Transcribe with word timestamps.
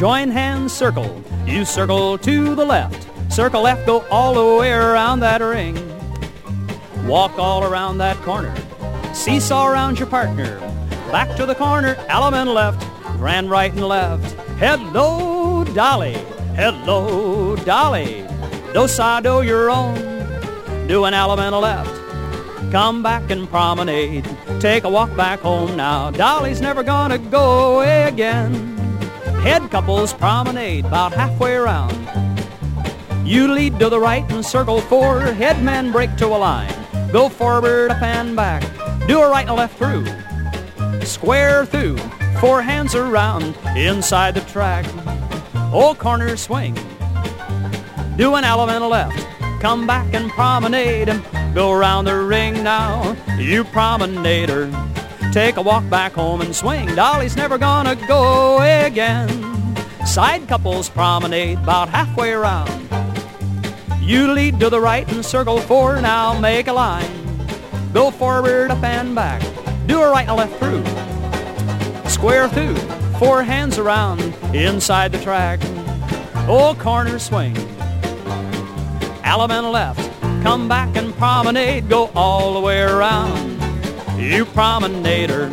Join 0.00 0.30
hands, 0.30 0.72
circle. 0.72 1.22
You 1.44 1.66
circle 1.66 2.16
to 2.16 2.54
the 2.54 2.64
left. 2.64 3.06
Circle 3.30 3.60
left, 3.60 3.84
go 3.84 4.00
all 4.10 4.32
the 4.32 4.58
way 4.58 4.72
around 4.72 5.20
that 5.20 5.42
ring. 5.42 5.76
Walk 7.06 7.38
all 7.38 7.64
around 7.64 7.98
that 7.98 8.16
corner. 8.22 8.54
Seesaw 9.12 9.66
around 9.66 9.98
your 9.98 10.08
partner. 10.08 10.58
Back 11.12 11.36
to 11.36 11.44
the 11.44 11.54
corner, 11.54 11.96
allemande 12.08 12.54
left. 12.54 12.80
Grand 13.18 13.50
right 13.50 13.70
and 13.74 13.86
left. 13.86 14.32
Hello, 14.58 15.64
Dolly. 15.64 16.14
Hello, 16.56 17.54
Dolly. 17.56 18.26
Do 18.72 18.88
si 18.88 19.20
do 19.20 19.42
your 19.42 19.70
own. 19.70 19.96
Do 20.88 21.04
an 21.04 21.12
allemande 21.12 21.60
left. 21.60 22.72
Come 22.72 23.02
back 23.02 23.30
and 23.30 23.46
promenade. 23.50 24.24
Take 24.60 24.84
a 24.84 24.88
walk 24.88 25.14
back 25.14 25.40
home 25.40 25.76
now. 25.76 26.10
Dolly's 26.10 26.62
never 26.62 26.82
gonna 26.82 27.18
go 27.18 27.74
away 27.74 28.04
again. 28.04 28.79
Head 29.42 29.70
couples 29.70 30.12
promenade 30.12 30.84
about 30.84 31.14
halfway 31.14 31.54
around. 31.54 31.96
You 33.26 33.50
lead 33.52 33.78
to 33.78 33.88
the 33.88 33.98
right 33.98 34.30
and 34.30 34.44
circle 34.44 34.82
four. 34.82 35.20
Head 35.20 35.62
men 35.62 35.90
break 35.92 36.14
to 36.16 36.26
a 36.26 36.36
line. 36.36 36.74
Go 37.10 37.30
forward, 37.30 37.90
up 37.90 38.02
and 38.02 38.36
back. 38.36 38.62
Do 39.06 39.18
a 39.20 39.30
right 39.30 39.46
and 39.46 39.56
left 39.56 39.78
through. 39.78 40.04
Square 41.06 41.66
through. 41.66 41.96
Four 42.38 42.60
hands 42.60 42.94
around 42.94 43.56
inside 43.76 44.34
the 44.34 44.42
track. 44.42 44.84
Old 45.72 45.98
corner 45.98 46.36
swing. 46.36 46.74
Do 48.16 48.34
an 48.34 48.44
allemande 48.44 48.90
left. 48.90 49.26
Come 49.62 49.86
back 49.86 50.12
and 50.12 50.30
promenade. 50.30 51.08
Go 51.54 51.72
around 51.72 52.04
the 52.04 52.16
ring 52.16 52.62
now. 52.62 53.16
You 53.38 53.64
promenader. 53.64 54.66
Take 55.32 55.58
a 55.58 55.62
walk 55.62 55.88
back 55.88 56.14
home 56.14 56.40
and 56.40 56.54
swing. 56.54 56.92
Dolly's 56.96 57.36
never 57.36 57.56
gonna 57.56 57.94
go 58.08 58.60
again. 58.60 59.28
Side 60.04 60.48
couples 60.48 60.88
promenade 60.88 61.58
about 61.58 61.88
halfway 61.88 62.32
around. 62.32 62.68
You 64.00 64.32
lead 64.32 64.58
to 64.58 64.70
the 64.70 64.80
right 64.80 65.08
and 65.12 65.24
circle 65.24 65.60
four. 65.60 66.00
Now 66.00 66.36
make 66.40 66.66
a 66.66 66.72
line. 66.72 67.08
Go 67.92 68.10
forward, 68.10 68.72
up 68.72 68.82
and 68.82 69.14
back. 69.14 69.40
Do 69.86 70.02
a 70.02 70.10
right 70.10 70.26
and 70.26 70.36
left 70.36 70.58
through. 70.58 70.84
Square 72.10 72.48
through. 72.48 72.74
Four 73.20 73.44
hands 73.44 73.78
around 73.78 74.20
inside 74.52 75.12
the 75.12 75.20
track. 75.20 75.60
Old 76.48 76.80
corner 76.80 77.20
swing. 77.20 77.54
Allemande 79.22 79.70
left. 79.70 80.10
Come 80.42 80.66
back 80.66 80.96
and 80.96 81.14
promenade. 81.14 81.88
Go 81.88 82.10
all 82.16 82.54
the 82.54 82.60
way 82.60 82.80
around. 82.80 83.59
You 84.20 84.44
promenader. 84.44 85.50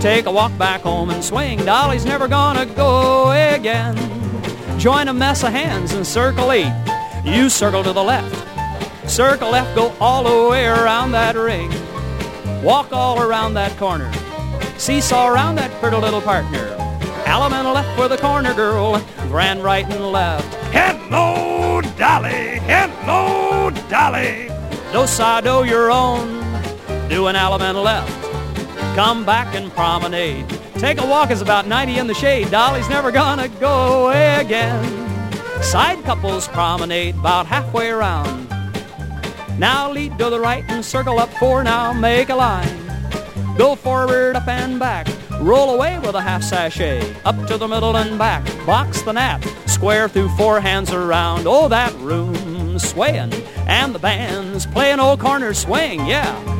Take 0.00 0.26
a 0.26 0.32
walk 0.32 0.56
back 0.58 0.80
home 0.80 1.10
and 1.10 1.22
swing. 1.22 1.64
Dolly's 1.64 2.04
never 2.04 2.26
gonna 2.26 2.66
go 2.66 3.30
again. 3.30 3.96
Join 4.80 5.06
a 5.06 5.14
mess 5.14 5.44
of 5.44 5.52
hands 5.52 5.92
and 5.92 6.04
circle 6.04 6.50
eight. 6.50 6.72
You 7.24 7.48
circle 7.48 7.84
to 7.84 7.92
the 7.92 8.02
left. 8.02 8.34
Circle 9.08 9.50
left, 9.50 9.76
go 9.76 9.94
all 10.00 10.24
the 10.24 10.50
way 10.50 10.66
around 10.66 11.12
that 11.12 11.36
ring. 11.36 11.70
Walk 12.64 12.92
all 12.92 13.22
around 13.22 13.54
that 13.54 13.76
corner. 13.78 14.10
Seesaw 14.76 15.28
around 15.28 15.54
that 15.56 15.70
pretty 15.80 15.96
little 15.96 16.20
partner. 16.20 16.76
Allemande 17.24 17.72
left 17.72 17.96
for 17.96 18.08
the 18.08 18.18
corner 18.18 18.54
girl. 18.54 19.00
Grand 19.28 19.62
right 19.62 19.84
and 19.84 20.10
left. 20.10 20.52
Hello, 20.72 21.80
Dolly. 21.96 22.58
Hello, 22.66 23.70
Dolly. 23.88 24.50
Do 24.92 25.06
si 25.06 25.40
do 25.42 25.64
your 25.64 25.92
own. 25.92 26.39
Do 27.10 27.26
an 27.26 27.34
allemande 27.34 27.82
left. 27.82 28.22
Come 28.94 29.26
back 29.26 29.56
and 29.56 29.72
promenade. 29.72 30.48
Take 30.74 31.00
a 31.00 31.06
walk 31.06 31.32
is 31.32 31.42
about 31.42 31.66
90 31.66 31.98
in 31.98 32.06
the 32.06 32.14
shade. 32.14 32.52
Dolly's 32.52 32.88
never 32.88 33.10
gonna 33.10 33.48
go 33.48 34.04
away 34.04 34.36
again. 34.36 34.84
Side 35.60 36.04
couples 36.04 36.46
promenade 36.46 37.16
about 37.16 37.46
halfway 37.46 37.90
around. 37.90 38.48
Now 39.58 39.90
lead 39.90 40.18
to 40.18 40.30
the 40.30 40.38
right 40.38 40.64
and 40.68 40.84
circle 40.84 41.18
up 41.18 41.28
four. 41.34 41.64
Now 41.64 41.92
make 41.92 42.28
a 42.28 42.36
line. 42.36 42.78
Go 43.58 43.74
forward, 43.74 44.36
up 44.36 44.46
and 44.46 44.78
back. 44.78 45.08
Roll 45.40 45.74
away 45.74 45.98
with 45.98 46.14
a 46.14 46.20
half 46.20 46.44
sashay. 46.44 47.12
Up 47.24 47.44
to 47.48 47.58
the 47.58 47.66
middle 47.66 47.96
and 47.96 48.20
back. 48.20 48.44
Box 48.64 49.02
the 49.02 49.12
gnat. 49.12 49.44
Square 49.66 50.10
through 50.10 50.28
four 50.36 50.60
hands 50.60 50.92
around. 50.92 51.48
Oh, 51.48 51.66
that 51.66 51.92
room's 51.94 52.88
swaying. 52.88 53.32
And 53.66 53.92
the 53.92 53.98
band's 53.98 54.64
playing 54.64 55.00
old 55.00 55.18
corner 55.18 55.52
swing. 55.54 56.06
Yeah. 56.06 56.59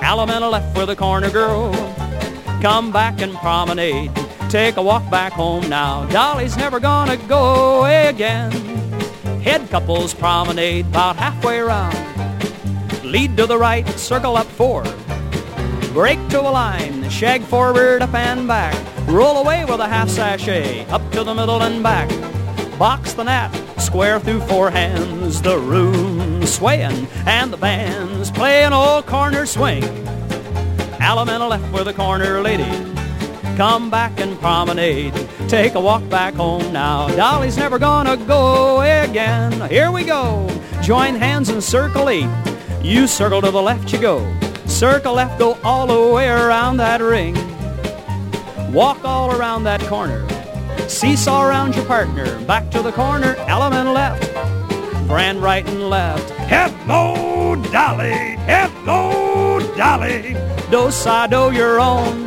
Allemande 0.00 0.50
left 0.50 0.74
for 0.74 0.86
the 0.86 0.96
corner 0.96 1.30
girl. 1.30 1.72
Come 2.60 2.92
back 2.92 3.20
and 3.20 3.34
promenade. 3.36 4.10
Take 4.48 4.76
a 4.76 4.82
walk 4.82 5.08
back 5.10 5.32
home 5.32 5.68
now. 5.68 6.06
Dolly's 6.06 6.56
never 6.56 6.80
gonna 6.80 7.16
go 7.28 7.78
away 7.78 8.08
again. 8.08 8.50
Head 9.40 9.70
couples 9.70 10.12
promenade 10.12 10.86
about 10.86 11.16
halfway 11.16 11.58
around. 11.58 11.96
Lead 13.04 13.36
to 13.36 13.46
the 13.46 13.56
right, 13.56 13.88
circle 13.98 14.36
up 14.36 14.46
four. 14.46 14.84
Break 15.92 16.18
to 16.28 16.40
a 16.40 16.50
line, 16.50 17.08
shag 17.08 17.42
forward, 17.42 18.02
up 18.02 18.14
and 18.14 18.46
back. 18.46 18.76
Roll 19.08 19.38
away 19.38 19.64
with 19.64 19.80
a 19.80 19.88
half 19.88 20.08
sashay, 20.08 20.84
up 20.86 21.02
to 21.12 21.24
the 21.24 21.34
middle 21.34 21.62
and 21.62 21.82
back. 21.82 22.08
Box 22.78 23.12
the 23.12 23.24
gnat, 23.24 23.50
square 23.90 24.20
through 24.20 24.40
four 24.42 24.70
hands. 24.70 25.42
The 25.42 25.58
room 25.58 26.46
swaying, 26.46 27.08
and 27.26 27.52
the 27.52 27.56
band's 27.56 28.30
playing 28.30 28.72
old 28.72 29.04
corner 29.06 29.46
swing. 29.46 29.82
Allemande 31.02 31.48
left 31.48 31.66
for 31.72 31.82
the 31.82 31.92
corner 31.92 32.40
lady. 32.40 32.70
Come 33.56 33.90
back 33.90 34.20
and 34.20 34.38
promenade. 34.38 35.12
Take 35.48 35.74
a 35.74 35.80
walk 35.80 36.08
back 36.08 36.34
home 36.34 36.72
now. 36.72 37.08
Dolly's 37.16 37.56
never 37.56 37.80
gonna 37.80 38.16
go 38.16 38.80
again. 38.80 39.68
Here 39.68 39.90
we 39.90 40.04
go. 40.04 40.48
Join 40.82 41.16
hands 41.16 41.48
and 41.48 41.60
circle 41.60 42.08
eight. 42.08 42.30
You 42.80 43.08
circle 43.08 43.40
to 43.40 43.50
the 43.50 43.60
left, 43.60 43.92
you 43.92 44.00
go. 44.00 44.24
Circle 44.66 45.14
left, 45.14 45.36
go 45.36 45.58
all 45.64 45.88
the 45.88 46.14
way 46.14 46.28
around 46.28 46.76
that 46.76 47.02
ring. 47.02 47.34
Walk 48.72 49.04
all 49.04 49.32
around 49.32 49.64
that 49.64 49.80
corner. 49.88 50.24
Seesaw 50.88 51.42
around 51.42 51.74
your 51.74 51.84
partner. 51.84 52.38
Back 52.46 52.70
to 52.70 52.82
the 52.82 52.92
corner, 52.92 53.34
allemande 53.46 53.92
left. 53.92 54.32
Grand 55.08 55.42
right 55.42 55.66
and 55.66 55.90
left. 55.90 56.30
Hello, 56.48 57.56
Dolly. 57.72 58.36
Hello, 58.46 59.60
Dolly. 59.76 60.36
Do 60.70 60.90
si 60.90 61.26
do 61.28 61.52
your 61.52 61.80
own. 61.80 62.26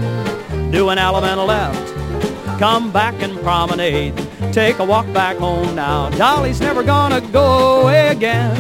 Do 0.72 0.90
an 0.90 0.98
allemande 0.98 1.48
left. 1.48 2.60
Come 2.60 2.92
back 2.92 3.16
and 3.22 3.40
promenade. 3.42 4.14
Take 4.52 4.80
a 4.80 4.86
walk 4.86 5.06
back 5.14 5.38
home 5.38 5.76
now. 5.76 6.10
Dolly's 6.12 6.60
never 6.60 6.84
gonna 6.84 7.22
go 7.32 7.82
away 7.82 8.10
again. 8.10 8.56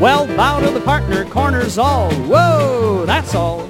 Well, 0.00 0.26
bow 0.36 0.60
to 0.60 0.70
the 0.70 0.80
partner, 0.80 1.24
corners 1.24 1.78
all. 1.78 2.10
Whoa, 2.12 3.04
that's 3.06 3.34
all. 3.34 3.68